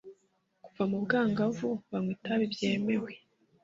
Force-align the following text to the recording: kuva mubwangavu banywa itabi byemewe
kuva 0.63 0.83
mubwangavu 0.91 1.69
banywa 1.89 2.11
itabi 2.15 2.45
byemewe 2.53 3.11